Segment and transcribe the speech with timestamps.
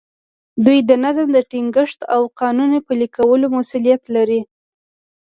[0.65, 4.41] دوی د نظم د ټینګښت او قانون پلي کولو مسوولیت لري.